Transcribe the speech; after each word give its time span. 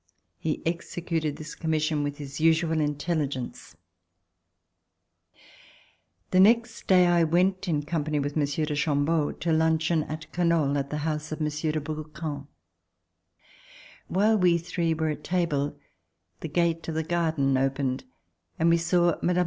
He 0.39 0.63
executed 0.65 1.35
this 1.35 1.53
commission 1.53 2.01
with 2.01 2.17
his 2.17 2.39
usual 2.39 2.79
intelligence. 2.79 3.75
RECOLLECTIONS 6.31 6.31
OF 6.31 6.31
THE 6.31 6.37
REVOLUTION 6.39 6.43
The 6.43 6.59
next 6.59 6.87
day 6.87 7.05
I 7.05 7.23
went 7.23 7.67
in 7.67 7.83
company 7.83 8.17
with 8.17 8.35
Monsieur 8.35 8.65
de 8.65 8.73
Chambeau 8.73 9.31
to 9.39 9.53
luncheon 9.53 10.01
at 10.05 10.31
Canoles 10.31 10.75
at 10.77 10.89
the 10.89 10.97
house 11.05 11.31
of 11.31 11.39
Monsieur 11.39 11.73
de 11.73 11.81
Brouquens. 11.81 12.47
While 14.07 14.39
we 14.39 14.57
three 14.57 14.95
were 14.95 15.09
at 15.09 15.17
the 15.17 15.23
table 15.29 15.77
the 16.39 16.47
gate 16.47 16.87
of 16.87 16.95
the 16.95 17.03
garden 17.03 17.55
opened 17.55 18.03
and 18.57 18.69
we 18.71 18.77
saw 18.77 19.13
Mme. 19.21 19.37